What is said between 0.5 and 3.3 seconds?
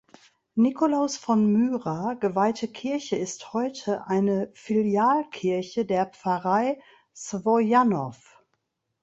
Nikolaus von Myra geweihte Kirche